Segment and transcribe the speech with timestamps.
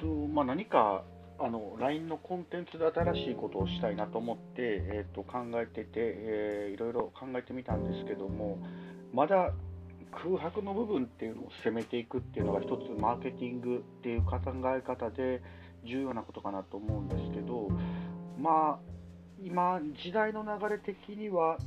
[0.00, 1.04] とまあ、何か
[1.38, 8.58] あの LINE のコンテンツで新しいことをしたいなと思って、えー、と考えてて、えー、いろいろ考えてみたんですけども、
[9.12, 9.52] まだ
[10.12, 14.38] 空白の部分っていうのを攻めていくっていうのが一つマーケティングっていう考
[14.76, 15.42] え方で
[15.84, 17.68] 重要なことかなと思うんですけど、
[18.38, 18.78] まあ、
[19.44, 21.58] 今、時代の流れ的には、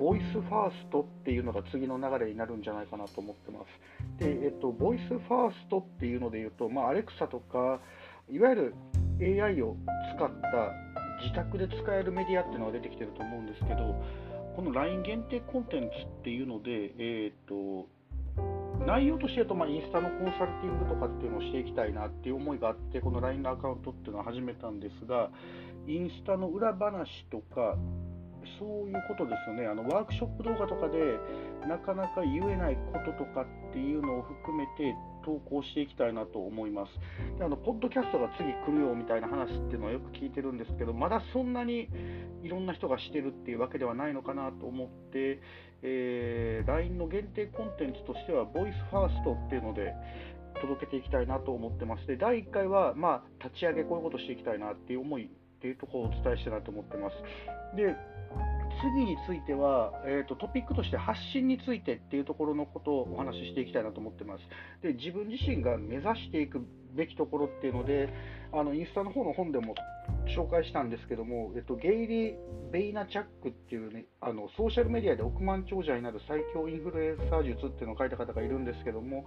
[0.00, 3.60] ボイスファーストっていうのが次の流れになるんじゃないかなと思ってま
[4.18, 4.18] す。
[4.18, 7.80] で、えっと、ボイスファーストっていうので言うと、まあ、アレクサとか、
[8.28, 8.74] いわゆる
[9.20, 9.76] AI を
[10.16, 10.72] 使った
[11.22, 13.94] 自宅で使えるメディアっていうのが出てきてると思うんですけど、
[14.56, 17.88] この LINE 限定コンテンツっていうので、えーと、
[18.86, 25.30] 内容としてと、まあ、インスタのコンサルティングとかっていうのをしていきたいなっていう思いがあって、この LINE のアカウントっていうのを始めたんですが、
[25.86, 27.76] インスタの裏話とか、
[28.58, 31.18] そういうことですよね、あのワークショップ動画とかで
[31.68, 34.94] なかなか言えないこととかっていうのを含めて
[35.24, 37.38] 投稿していきたいなと思います。
[37.38, 41.88] であのポッドキャストが次来るよみたいな話っていうのはよく聞いてるんですけど、まだそんなに
[42.42, 45.40] いろんな人がしてるっていうわけではないのかなと思って、
[45.82, 49.94] えー、LINE の限定コンテンツとしては、ボイスファーストっていうので、
[50.60, 55.30] 届けていきたいなと思ってまして、第1回は、まあ、立ち上げ、こういうことしていきたいなっていう思い
[55.64, 57.16] っていうところをお伝えしたいなと思ってます。
[57.74, 57.96] で
[58.82, 64.42] 次については、えーと、トピックとして発信についてっていうところのことをお話ししていきたいなと思ってます。
[64.82, 66.60] で自分自身が目指していく
[66.92, 68.12] べきところっていうので、
[68.56, 69.74] あのインスタの方の本でも
[70.36, 72.34] 紹介したんですけども、えっと、ゲイリー・
[72.70, 79.24] ベイナチャックっていうね、あのソーシャルメディアで億万長者になる最強インフルエンサー術っていうのを書いた方がいるんですけども、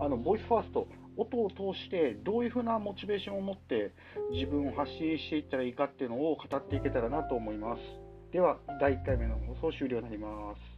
[0.00, 3.92] あのボイスファースト、音を通してどういうふうなモチベーションを持って
[4.32, 7.80] 自分を発信していったらいいかっていうのを語っていけたらなと思います。
[8.32, 10.77] では、第1回目の放送終了になります。